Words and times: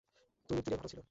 তুমীর 0.49 0.63
তীরে 0.65 0.77
ভরা 0.77 0.89
ছিল। 0.89 0.99